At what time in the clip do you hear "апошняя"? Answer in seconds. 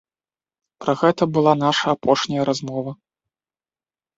1.99-2.43